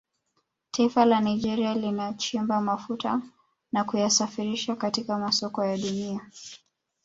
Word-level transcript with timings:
Taifa 0.71 1.05
la 1.05 1.21
Nigeria 1.21 1.73
linachimba 1.73 2.61
mafuta 2.61 3.21
na 3.71 3.83
kuyasafirisha 3.83 4.75
katika 4.75 5.17
masoko 5.17 5.65
ya 5.65 5.77
Dunia 5.77 6.29